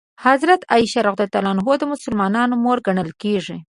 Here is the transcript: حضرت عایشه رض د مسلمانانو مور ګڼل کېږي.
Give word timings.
حضرت 0.25 0.61
عایشه 0.71 0.99
رض 1.07 1.19
د 1.79 1.83
مسلمانانو 1.91 2.55
مور 2.63 2.77
ګڼل 2.87 3.09
کېږي. 3.21 3.57